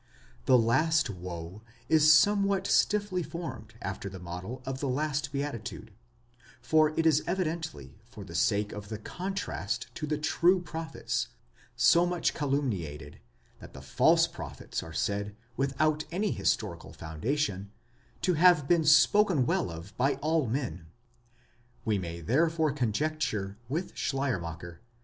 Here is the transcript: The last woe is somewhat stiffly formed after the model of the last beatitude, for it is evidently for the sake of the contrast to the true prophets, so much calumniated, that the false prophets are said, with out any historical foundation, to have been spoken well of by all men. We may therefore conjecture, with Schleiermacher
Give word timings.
The 0.45 0.57
last 0.57 1.11
woe 1.11 1.61
is 1.87 2.11
somewhat 2.11 2.65
stiffly 2.65 3.21
formed 3.21 3.75
after 3.83 4.09
the 4.09 4.17
model 4.17 4.63
of 4.65 4.79
the 4.79 4.89
last 4.89 5.31
beatitude, 5.31 5.91
for 6.59 6.89
it 6.97 7.05
is 7.05 7.21
evidently 7.27 7.99
for 8.09 8.23
the 8.23 8.33
sake 8.33 8.71
of 8.73 8.89
the 8.89 8.97
contrast 8.97 9.93
to 9.93 10.07
the 10.07 10.17
true 10.17 10.59
prophets, 10.59 11.27
so 11.75 12.07
much 12.07 12.33
calumniated, 12.33 13.19
that 13.59 13.73
the 13.73 13.81
false 13.83 14.25
prophets 14.25 14.81
are 14.81 14.91
said, 14.91 15.35
with 15.55 15.79
out 15.79 16.05
any 16.11 16.31
historical 16.31 16.93
foundation, 16.93 17.69
to 18.23 18.33
have 18.33 18.67
been 18.67 18.83
spoken 18.85 19.45
well 19.45 19.69
of 19.69 19.95
by 19.97 20.15
all 20.15 20.47
men. 20.47 20.87
We 21.85 21.99
may 21.99 22.21
therefore 22.21 22.71
conjecture, 22.71 23.59
with 23.69 23.95
Schleiermacher 23.95 24.81